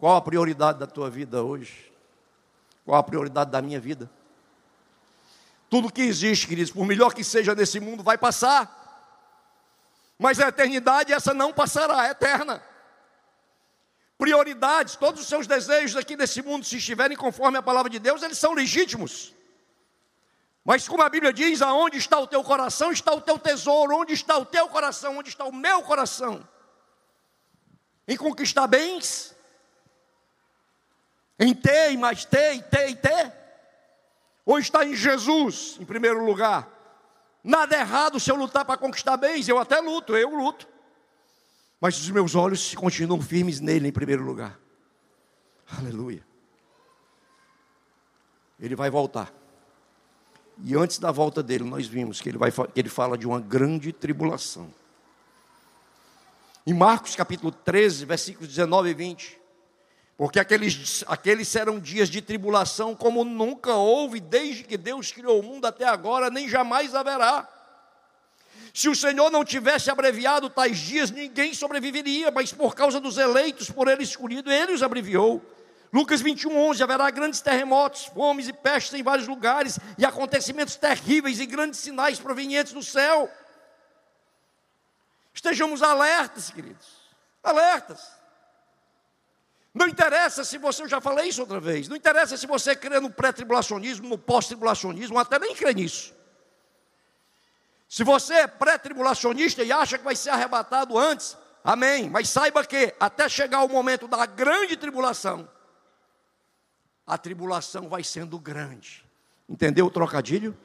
[0.00, 1.92] Qual a prioridade da tua vida hoje?
[2.84, 4.10] Qual a prioridade da minha vida?
[5.74, 8.62] Tudo que existe, queridos, por melhor que seja nesse mundo, vai passar.
[10.16, 12.62] Mas a eternidade, essa não passará, é eterna.
[14.16, 18.22] Prioridades, todos os seus desejos aqui nesse mundo, se estiverem conforme a palavra de Deus,
[18.22, 19.34] eles são legítimos.
[20.64, 23.96] Mas como a Bíblia diz, aonde está o teu coração, está o teu tesouro.
[23.96, 25.18] Onde está o teu coração?
[25.18, 26.48] Onde está o meu coração?
[28.06, 29.34] Em conquistar bens?
[31.36, 33.43] Em ter mais ter e ter e ter?
[34.44, 36.68] Ou está em Jesus, em primeiro lugar.
[37.42, 40.68] Nada errado se eu lutar para conquistar bens, eu até luto, eu luto.
[41.80, 44.58] Mas os meus olhos continuam firmes nele em primeiro lugar.
[45.78, 46.24] Aleluia.
[48.58, 49.32] Ele vai voltar.
[50.62, 53.40] E antes da volta dele, nós vimos que ele, vai, que ele fala de uma
[53.40, 54.72] grande tribulação.
[56.66, 59.40] Em Marcos capítulo 13, versículos 19 e 20,
[60.16, 65.42] porque aqueles, aqueles serão dias de tribulação como nunca houve, desde que Deus criou o
[65.42, 67.48] mundo até agora, nem jamais haverá.
[68.72, 73.70] Se o Senhor não tivesse abreviado tais dias, ninguém sobreviveria, mas por causa dos eleitos,
[73.70, 75.42] por Ele escolhido, Ele os abreviou.
[75.92, 81.38] Lucas 21, 11: haverá grandes terremotos, fomes e pestes em vários lugares, e acontecimentos terríveis
[81.38, 83.30] e grandes sinais provenientes do céu.
[85.32, 86.86] Estejamos alertas, queridos,
[87.42, 88.13] alertas.
[89.74, 93.00] Não interessa se você, eu já falei isso outra vez, não interessa se você crê
[93.00, 96.14] no pré-tribulacionismo, no pós-tribulacionismo, até nem crê nisso.
[97.88, 102.08] Se você é pré-tribulacionista e acha que vai ser arrebatado antes, amém.
[102.08, 105.48] Mas saiba que até chegar o momento da grande tribulação,
[107.04, 109.04] a tribulação vai sendo grande.
[109.48, 110.56] Entendeu o trocadilho?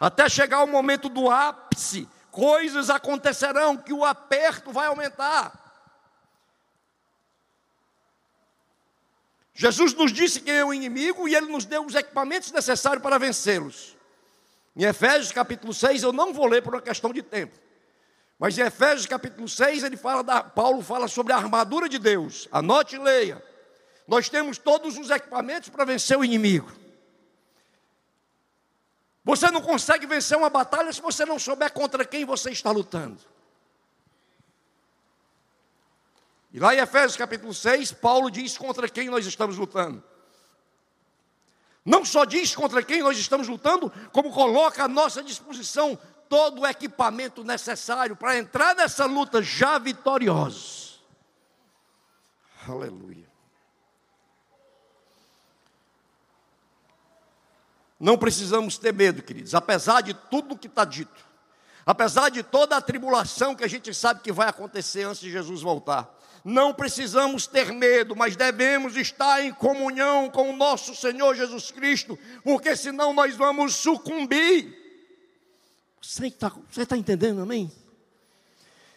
[0.00, 5.61] Até chegar o momento do ápice, coisas acontecerão que o aperto vai aumentar.
[9.54, 13.18] Jesus nos disse quem é o inimigo e ele nos deu os equipamentos necessários para
[13.18, 13.96] vencê-los.
[14.74, 17.54] Em Efésios capítulo 6, eu não vou ler por uma questão de tempo.
[18.38, 22.48] Mas em Efésios capítulo 6, ele fala da, Paulo fala sobre a armadura de Deus.
[22.50, 23.42] Anote e leia.
[24.08, 26.72] Nós temos todos os equipamentos para vencer o inimigo.
[29.24, 33.20] Você não consegue vencer uma batalha se você não souber contra quem você está lutando.
[36.52, 40.02] E lá em Efésios capítulo 6, Paulo diz contra quem nós estamos lutando.
[41.84, 46.66] Não só diz contra quem nós estamos lutando, como coloca à nossa disposição todo o
[46.66, 51.02] equipamento necessário para entrar nessa luta já vitoriosos.
[52.68, 53.30] Aleluia.
[57.98, 61.24] Não precisamos ter medo, queridos, apesar de tudo que está dito,
[61.86, 65.62] apesar de toda a tribulação que a gente sabe que vai acontecer antes de Jesus
[65.62, 66.21] voltar.
[66.44, 72.18] Não precisamos ter medo, mas devemos estar em comunhão com o nosso Senhor Jesus Cristo,
[72.42, 74.76] porque senão nós vamos sucumbir.
[76.00, 77.70] Você está tá entendendo, amém?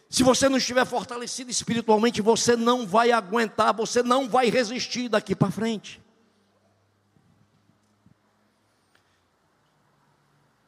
[0.10, 5.36] Se você não estiver fortalecido espiritualmente, você não vai aguentar, você não vai resistir daqui
[5.36, 6.02] para frente.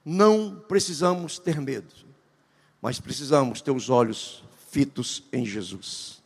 [0.06, 1.94] Não precisamos ter medo,
[2.82, 6.22] mas precisamos ter os olhos fitos em Jesus.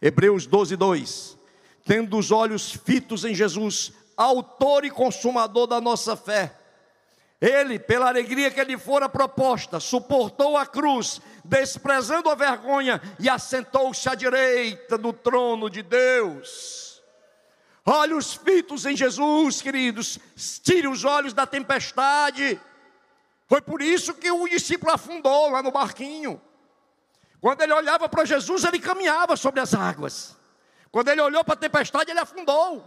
[0.00, 1.38] Hebreus 12, 2.
[1.84, 6.54] Tendo os olhos fitos em Jesus, autor e consumador da nossa fé.
[7.40, 14.08] Ele, pela alegria que lhe fora proposta, suportou a cruz, desprezando a vergonha, e assentou-se
[14.08, 17.00] à direita do trono de Deus.
[17.86, 20.18] Olhos fitos em Jesus, queridos,
[20.62, 22.60] tire os olhos da tempestade.
[23.46, 26.40] Foi por isso que o discípulo afundou lá no barquinho.
[27.40, 30.36] Quando ele olhava para Jesus, ele caminhava sobre as águas.
[30.90, 32.84] Quando ele olhou para a tempestade, ele afundou.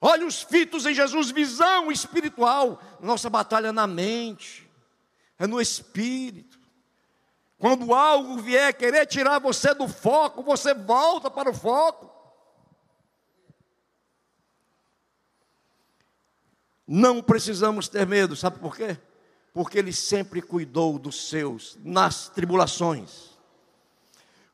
[0.00, 2.80] Olhos fitos em Jesus, visão espiritual.
[3.00, 4.70] Nossa batalha é na mente,
[5.38, 6.58] é no espírito.
[7.58, 12.10] Quando algo vier querer tirar você do foco, você volta para o foco.
[16.86, 18.98] Não precisamos ter medo, sabe por quê?
[19.60, 23.38] Porque ele sempre cuidou dos seus nas tribulações.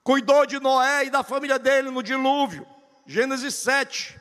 [0.03, 2.67] Cuidou de Noé e da família dele no dilúvio.
[3.07, 4.21] Gênesis 7,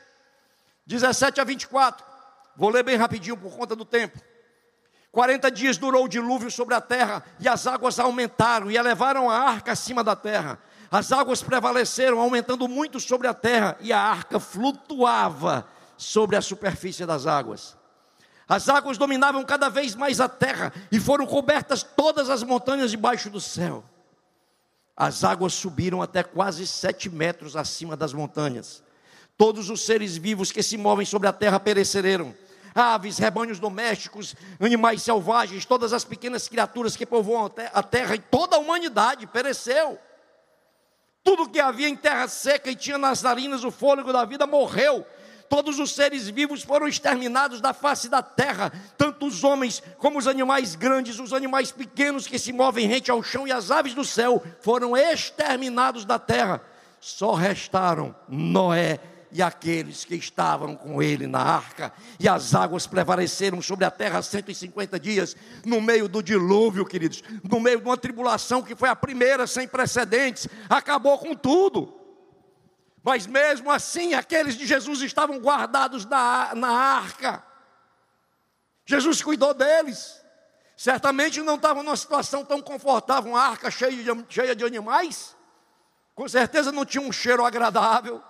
[0.86, 2.06] 17 a 24.
[2.54, 4.16] Vou ler bem rapidinho por conta do tempo.
[5.10, 9.36] 40 dias durou o dilúvio sobre a terra, e as águas aumentaram e elevaram a
[9.36, 10.56] arca acima da terra.
[10.88, 17.04] As águas prevaleceram, aumentando muito sobre a terra, e a arca flutuava sobre a superfície
[17.04, 17.76] das águas.
[18.48, 23.28] As águas dominavam cada vez mais a terra e foram cobertas todas as montanhas debaixo
[23.28, 23.84] do céu.
[24.96, 28.82] As águas subiram até quase sete metros acima das montanhas.
[29.36, 32.34] Todos os seres vivos que se movem sobre a terra pereceram.
[32.74, 38.56] Aves, rebanhos domésticos, animais selvagens, todas as pequenas criaturas que povoam a terra e toda
[38.56, 39.98] a humanidade pereceu.
[41.24, 45.04] Tudo que havia em terra seca e tinha nas narinas o fôlego da vida morreu
[45.48, 50.26] todos os seres vivos foram exterminados da face da terra, tanto os homens como os
[50.26, 54.04] animais grandes, os animais pequenos que se movem rente ao chão e as aves do
[54.04, 56.60] céu foram exterminados da terra.
[57.00, 58.98] Só restaram Noé
[59.30, 64.22] e aqueles que estavam com ele na arca, e as águas prevaleceram sobre a terra
[64.22, 68.96] 150 dias, no meio do dilúvio, queridos, no meio de uma tribulação que foi a
[68.96, 72.05] primeira sem precedentes, acabou com tudo.
[73.06, 77.40] Mas mesmo assim, aqueles de Jesus estavam guardados na, na arca.
[78.84, 80.20] Jesus cuidou deles.
[80.76, 85.36] Certamente não estavam numa situação tão confortável, uma arca cheia de, cheia de animais.
[86.16, 88.20] Com certeza não tinha um cheiro agradável.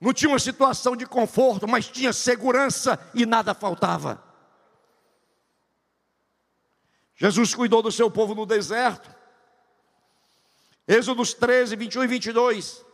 [0.00, 4.24] Não tinha uma situação de conforto, mas tinha segurança e nada faltava.
[7.14, 9.14] Jesus cuidou do seu povo no deserto.
[10.86, 12.87] Êxodos 13, 21 e 22.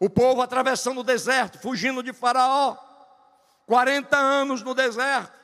[0.00, 2.76] O povo atravessando o deserto, fugindo de Faraó.
[3.66, 5.36] 40 anos no deserto.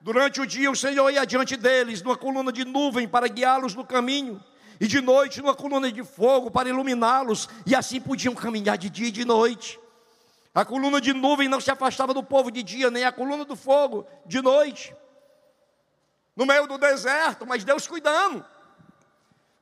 [0.00, 3.84] Durante o dia o Senhor ia diante deles, numa coluna de nuvem para guiá-los no
[3.84, 4.42] caminho,
[4.80, 9.08] e de noite numa coluna de fogo para iluminá-los, e assim podiam caminhar de dia
[9.08, 9.78] e de noite.
[10.54, 13.54] A coluna de nuvem não se afastava do povo de dia, nem a coluna do
[13.54, 14.94] fogo de noite.
[16.34, 18.44] No meio do deserto, mas Deus cuidando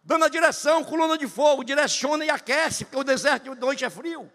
[0.09, 3.91] dando a direção, coluna de fogo, direciona e aquece, porque o deserto de noite é
[3.91, 4.33] frio.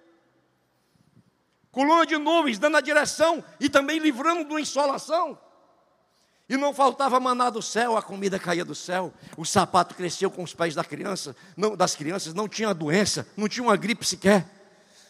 [1.71, 5.35] Coluna de nuvens, dando a direção e também livrando de uma insolação.
[6.47, 10.43] E não faltava maná do céu, a comida caía do céu, o sapato cresceu com
[10.43, 14.45] os pés da criança, não, das crianças, não tinha doença, não tinha uma gripe sequer.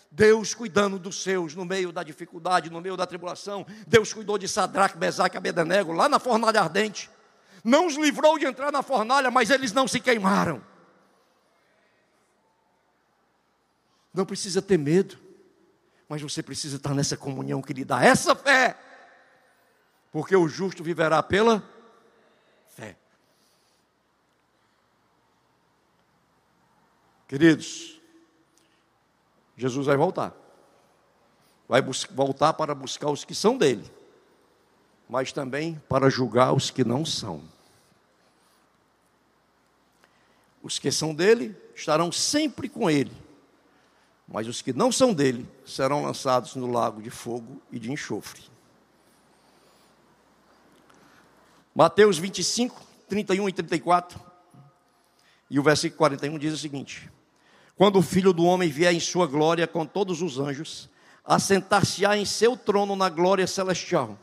[0.09, 3.65] Deus cuidando dos seus no meio da dificuldade, no meio da tribulação.
[3.85, 7.09] Deus cuidou de Sadraque, Mesaque e Abednego lá na fornalha ardente
[7.63, 10.61] não os livrou de entrar na fornalha, mas eles não se queimaram.
[14.13, 15.17] Não precisa ter medo,
[16.09, 18.77] mas você precisa estar nessa comunhão que lhe dá essa fé,
[20.11, 21.63] porque o justo viverá pela
[22.67, 22.97] fé.
[27.27, 27.99] Queridos,
[29.57, 30.35] Jesus vai voltar,
[31.67, 33.91] vai voltar para buscar os que são dele,
[35.09, 37.52] mas também para julgar os que não são.
[40.63, 43.11] Os que são dele estarão sempre com ele,
[44.25, 48.41] mas os que não são dele serão lançados no lago de fogo e de enxofre.
[51.75, 54.19] Mateus 25, 31 e 34,
[55.49, 57.11] e o versículo 41 diz o seguinte:
[57.75, 60.89] Quando o filho do homem vier em sua glória com todos os anjos,
[61.25, 64.17] assentar-se-á em seu trono na glória celestial.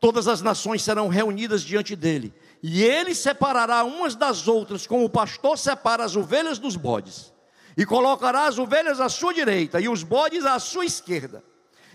[0.00, 5.10] Todas as nações serão reunidas diante dele e ele separará umas das outras, como o
[5.10, 7.32] pastor separa as ovelhas dos bodes,
[7.76, 11.44] e colocará as ovelhas à sua direita e os bodes à sua esquerda.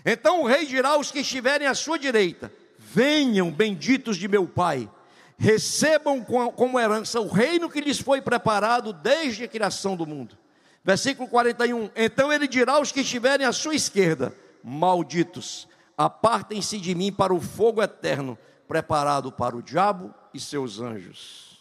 [0.04, 4.88] Então o rei dirá aos que estiverem à sua direita: Venham, benditos de meu Pai,
[5.36, 10.38] recebam como herança o reino que lhes foi preparado desde a criação do mundo.
[10.84, 17.12] Versículo 41: Então ele dirá aos que estiverem à sua esquerda: Malditos, apartem-se de mim
[17.12, 18.38] para o fogo eterno,
[18.68, 21.60] preparado para o diabo e seus anjos.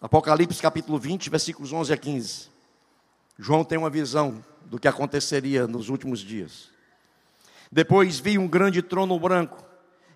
[0.00, 2.48] Apocalipse capítulo 20, versículos 11 a 15.
[3.38, 6.70] João tem uma visão do que aconteceria nos últimos dias.
[7.70, 9.64] Depois vi um grande trono branco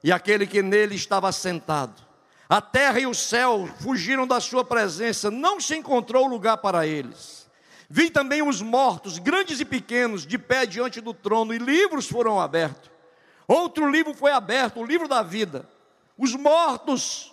[0.03, 2.03] e aquele que nele estava sentado.
[2.49, 7.49] A terra e o céu fugiram da sua presença, não se encontrou lugar para eles.
[7.89, 12.41] Vi também os mortos, grandes e pequenos, de pé diante do trono, e livros foram
[12.41, 12.94] abertos.
[13.47, 15.69] Outro livro foi aberto, o livro da vida.
[16.17, 17.33] Os mortos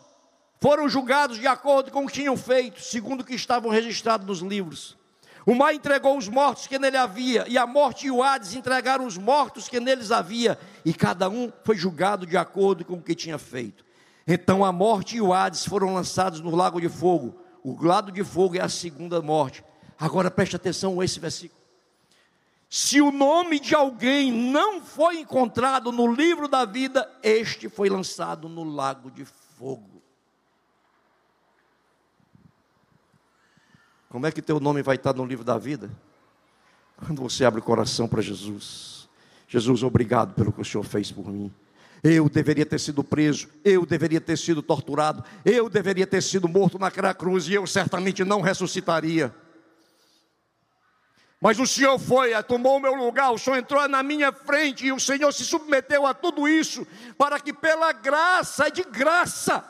[0.60, 4.40] foram julgados de acordo com o que tinham feito, segundo o que estavam registrados nos
[4.40, 4.98] livros.
[5.46, 9.06] O mar entregou os mortos que nele havia, e a morte e o Hades entregaram
[9.06, 13.16] os mortos que neles havia, e cada um foi julgado de acordo com o que
[13.16, 13.84] tinha feito.
[14.28, 17.42] Então a morte e o Hades foram lançados no lago de fogo.
[17.64, 19.64] O lado de fogo é a segunda morte.
[20.00, 21.61] Agora preste atenção a esse versículo.
[22.74, 28.48] Se o nome de alguém não foi encontrado no livro da vida, este foi lançado
[28.48, 30.02] no lago de fogo.
[34.08, 35.92] Como é que teu nome vai estar no livro da vida?
[36.96, 39.10] Quando você abre o coração para Jesus.
[39.50, 41.54] Jesus, obrigado pelo que o Senhor fez por mim.
[42.02, 46.80] Eu deveria ter sido preso, eu deveria ter sido torturado, eu deveria ter sido morto
[46.80, 49.36] naquela cruz e eu certamente não ressuscitaria.
[51.42, 54.92] Mas o Senhor foi, tomou o meu lugar, o Senhor entrou na minha frente e
[54.92, 56.86] o Senhor se submeteu a tudo isso,
[57.18, 59.66] para que pela graça, é de graça,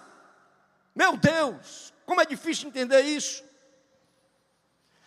[0.93, 3.41] meu Deus, como é difícil entender isso.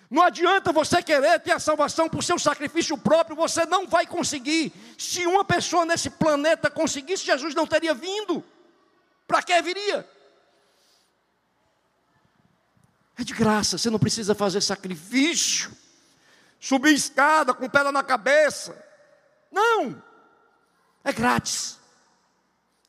[0.08, 4.72] Não adianta você querer ter a salvação por seu sacrifício próprio, você não vai conseguir.
[4.96, 8.42] Se uma pessoa nesse planeta conseguisse, Jesus não teria vindo.
[9.26, 10.08] Para que viria?
[13.18, 15.83] É de graça, você não precisa fazer sacrifício
[16.58, 18.76] subir escada com pedra na cabeça.
[19.50, 20.02] Não,
[21.02, 21.78] é grátis,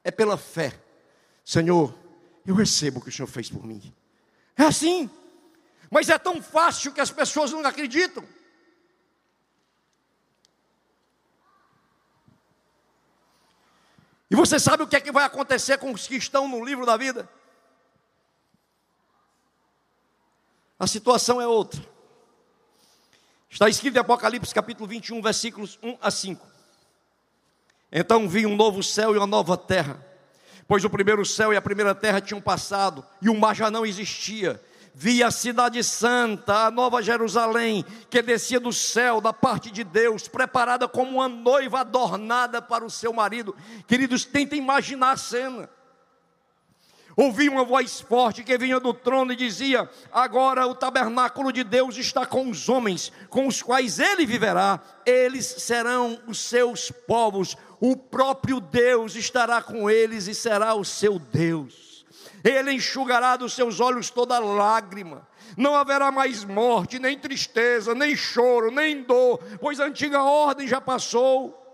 [0.04, 0.80] é pela fé.
[1.44, 1.94] Senhor,
[2.46, 3.94] eu recebo o que o Senhor fez por mim.
[4.58, 5.10] É assim,
[5.92, 8.26] mas é tão fácil que as pessoas não acreditam.
[14.30, 16.86] E você sabe o que é que vai acontecer com os que estão no livro
[16.86, 17.30] da vida?
[20.80, 21.95] A situação é outra.
[23.56, 26.46] Está escrito em Apocalipse capítulo 21, versículos 1 a 5.
[27.90, 30.06] Então vi um novo céu e uma nova terra,
[30.68, 33.86] pois o primeiro céu e a primeira terra tinham passado, e o mar já não
[33.86, 34.62] existia.
[34.94, 40.28] Vi a cidade santa, a nova Jerusalém, que descia do céu, da parte de Deus,
[40.28, 43.56] preparada como uma noiva adornada para o seu marido.
[43.88, 45.70] Queridos, tentem imaginar a cena.
[47.18, 51.96] Ouvi uma voz forte que vinha do trono e dizia: Agora o tabernáculo de Deus
[51.96, 57.96] está com os homens, com os quais ele viverá, eles serão os seus povos, o
[57.96, 62.06] próprio Deus estará com eles e será o seu Deus.
[62.44, 65.28] Ele enxugará dos seus olhos toda lágrima.
[65.58, 70.82] Não haverá mais morte, nem tristeza, nem choro, nem dor, pois a antiga ordem já
[70.82, 71.65] passou.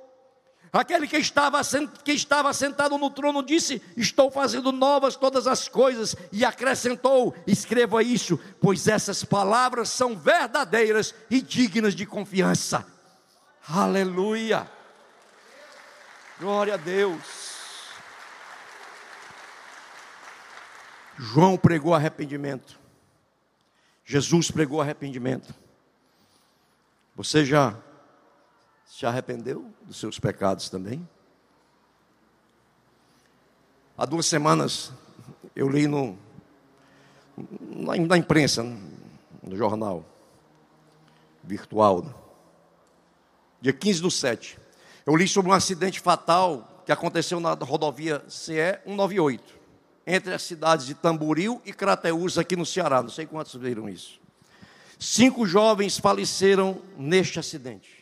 [0.74, 1.62] Aquele que estava,
[2.04, 8.02] que estava sentado no trono disse: Estou fazendo novas todas as coisas, e acrescentou: Escreva
[8.02, 12.86] isso, pois essas palavras são verdadeiras e dignas de confiança.
[13.68, 14.70] Aleluia!
[16.40, 17.52] Glória a Deus.
[21.20, 22.80] João pregou arrependimento.
[24.06, 25.54] Jesus pregou arrependimento.
[27.16, 27.78] Você já
[28.92, 31.08] se arrependeu dos seus pecados também?
[33.98, 34.92] Há duas semanas
[35.56, 36.18] eu li no,
[37.38, 38.64] na, na imprensa,
[39.42, 40.06] no jornal
[41.42, 42.04] virtual,
[43.62, 44.60] dia 15 do 7.
[45.06, 49.58] Eu li sobre um acidente fatal que aconteceu na rodovia CE 198,
[50.06, 53.02] entre as cidades de Tamboril e Crateús, aqui no Ceará.
[53.02, 54.20] Não sei quantos viram isso.
[55.00, 58.01] Cinco jovens faleceram neste acidente.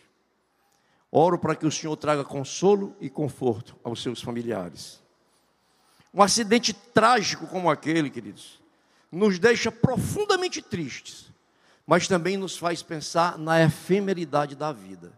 [1.12, 5.02] Oro para que o Senhor traga consolo e conforto aos seus familiares.
[6.14, 8.62] Um acidente trágico como aquele, queridos,
[9.12, 11.32] nos deixa profundamente tristes,
[11.86, 15.12] mas também nos faz pensar na efemeridade da vida.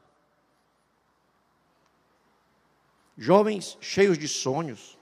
[3.17, 4.97] Jovens cheios de sonhos,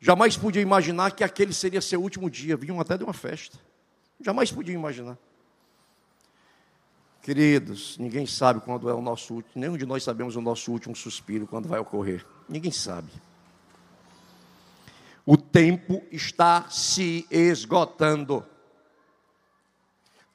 [0.00, 3.58] jamais podiam imaginar que aquele seria seu último dia, vinham até de uma festa.
[4.20, 5.18] Jamais podiam imaginar.
[7.24, 10.94] Queridos, ninguém sabe quando é o nosso último, nenhum de nós sabemos o nosso último
[10.94, 12.22] suspiro, quando vai ocorrer.
[12.46, 13.10] Ninguém sabe.
[15.24, 18.46] O tempo está se esgotando.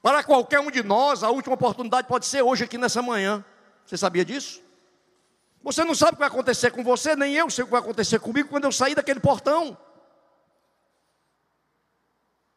[0.02, 3.46] Para qualquer um de nós, a última oportunidade pode ser hoje, aqui nessa manhã.
[3.86, 4.60] Você sabia disso?
[5.62, 7.82] Você não sabe o que vai acontecer com você, nem eu sei o que vai
[7.82, 9.78] acontecer comigo quando eu sair daquele portão.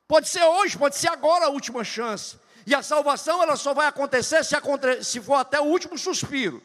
[0.08, 2.40] Pode ser hoje, pode ser agora a última chance.
[2.66, 4.54] E a salvação ela só vai acontecer se,
[5.02, 6.62] se for até o último suspiro.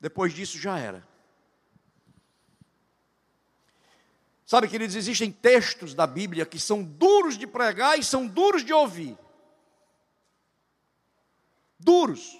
[0.00, 1.06] Depois disso já era.
[4.44, 8.72] Sabe, queridos, existem textos da Bíblia que são duros de pregar e são duros de
[8.72, 9.16] ouvir.
[11.78, 12.38] Duros.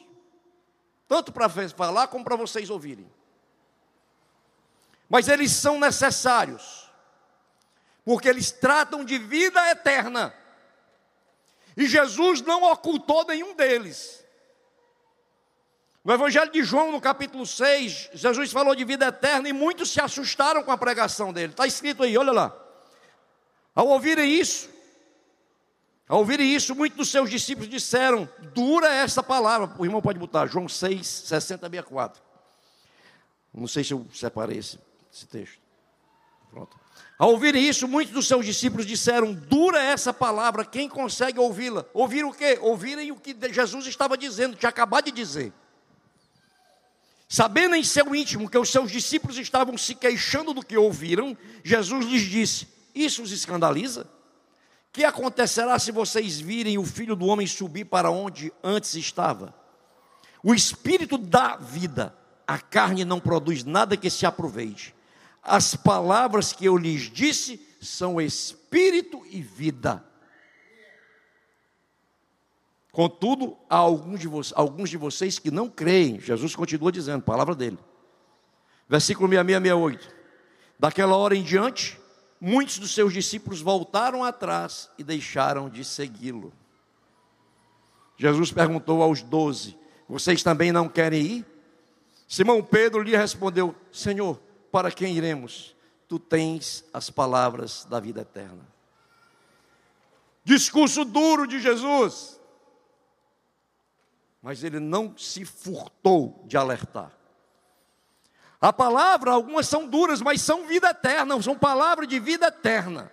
[1.09, 3.11] Tanto para falar como para vocês ouvirem.
[5.09, 6.91] Mas eles são necessários.
[8.05, 10.35] Porque eles tratam de vida eterna.
[11.77, 14.23] E Jesus não ocultou nenhum deles.
[16.05, 20.01] No Evangelho de João, no capítulo 6, Jesus falou de vida eterna e muitos se
[20.01, 21.53] assustaram com a pregação dele.
[21.53, 22.57] Está escrito aí, olha lá.
[23.75, 24.68] Ao ouvirem isso,
[26.09, 29.75] ao ouvirem isso, muitos dos seus discípulos disseram: Dura essa palavra.
[29.79, 32.23] O irmão pode botar, João 6, 60, 64.
[33.55, 34.79] Não sei se eu separei esse,
[35.12, 35.61] esse texto.
[36.51, 36.82] Pronto.
[37.23, 41.87] Ao ouvirem isso, muitos dos seus discípulos disseram: Dura essa palavra, quem consegue ouvi-la?
[41.95, 42.59] Ouvir o quê?
[42.61, 45.53] Ouvirem o que Jesus estava dizendo, tinha acabado de dizer.
[47.29, 52.05] Sabendo em seu íntimo que os seus discípulos estavam se queixando do que ouviram, Jesus
[52.07, 54.11] lhes disse: Isso os escandaliza?
[54.93, 59.55] Que acontecerá se vocês virem o filho do homem subir para onde antes estava?
[60.43, 62.12] O espírito dá vida,
[62.45, 64.93] a carne não produz nada que se aproveite.
[65.43, 70.05] As palavras que eu lhes disse são espírito e vida.
[72.93, 76.20] Contudo, há alguns de, alguns de vocês que não creem.
[76.20, 77.78] Jesus continua dizendo, palavra dele.
[78.88, 80.14] Versículo 6668.
[80.78, 81.99] Daquela hora em diante,
[82.40, 86.53] muitos dos seus discípulos voltaram atrás e deixaram de segui-lo.
[88.18, 89.76] Jesus perguntou aos doze:
[90.07, 91.47] Vocês também não querem ir?
[92.28, 94.38] Simão Pedro lhe respondeu: Senhor,
[94.73, 95.77] para quem iremos?
[96.09, 98.66] Tu tens as palavras da vida eterna.
[100.45, 102.41] Discurso duro de Jesus
[104.43, 107.16] mas ele não se furtou de alertar.
[108.61, 113.11] A palavra, algumas são duras, mas são vida eterna, são palavras de vida eterna.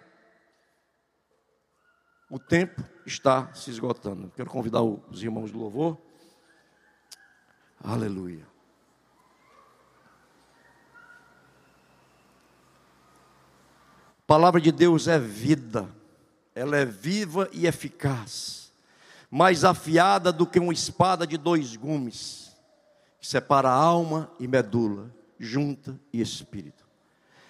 [2.30, 4.32] O tempo está se esgotando.
[4.36, 5.98] Quero convidar os irmãos do louvor.
[7.84, 8.49] Aleluia.
[14.30, 15.90] Palavra de Deus é vida,
[16.54, 18.72] ela é viva e eficaz
[19.32, 22.56] mais afiada do que uma espada de dois gumes,
[23.20, 25.10] que separa alma e medula,
[25.40, 26.88] junta e espírito.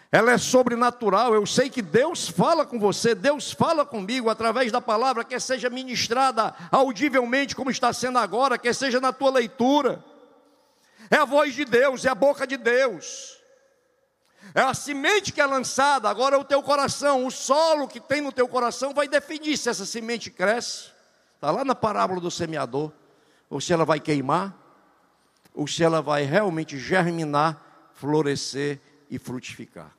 [0.09, 1.33] Ela é sobrenatural.
[1.33, 5.69] Eu sei que Deus fala com você, Deus fala comigo através da palavra, que seja
[5.69, 10.01] ministrada audivelmente, como está sendo agora, que seja na tua leitura.
[11.11, 13.38] É a voz de Deus, é a boca de Deus.
[14.53, 18.21] É a semente que é lançada, agora é o teu coração, o solo que tem
[18.21, 20.99] no teu coração vai definir se essa semente cresce
[21.39, 22.91] Está lá na parábola do semeador.
[23.49, 24.53] Ou se ela vai queimar,
[25.53, 28.77] ou se ela vai realmente germinar, florescer
[29.09, 29.89] e frutificar.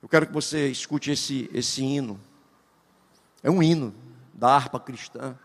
[0.00, 2.18] Eu quero que você escute esse, esse hino.
[3.42, 3.92] É um hino
[4.32, 5.36] da harpa cristã.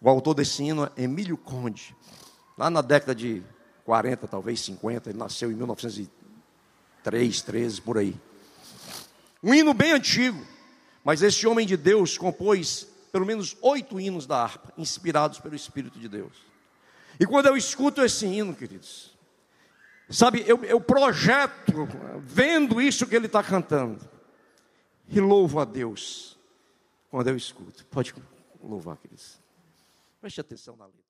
[0.00, 1.94] O autor desse hino é Emílio Conde.
[2.56, 3.42] Lá na década de
[3.84, 5.54] 40, talvez 50, ele nasceu em
[7.10, 8.14] 1903, 13, por aí.
[9.42, 10.44] Um hino bem antigo.
[11.04, 15.98] Mas esse homem de Deus compôs pelo menos oito hinos da harpa, inspirados pelo Espírito
[15.98, 16.34] de Deus.
[17.18, 19.16] E quando eu escuto esse hino, queridos,
[20.10, 21.88] sabe, eu, eu projeto,
[22.18, 24.06] vendo isso que ele está cantando,
[25.08, 26.36] e louvo a Deus
[27.08, 27.86] quando eu escuto.
[27.86, 28.12] Pode
[28.60, 29.38] louvar, queridos.
[30.20, 31.05] Preste atenção na letra.